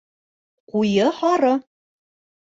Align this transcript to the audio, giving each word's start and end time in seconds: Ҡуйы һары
Ҡуйы 0.75 1.05
һары 1.17 1.51